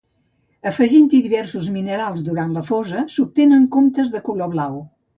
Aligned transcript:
Afegint-li 0.71 1.19
diversos 1.25 1.69
minerals 1.77 2.25
durant 2.31 2.57
la 2.57 2.65
fosa 2.73 3.07
s'obtenen 3.19 3.71
comptes 3.79 4.19
de 4.19 4.27
color 4.29 4.55
blau. 4.59 4.87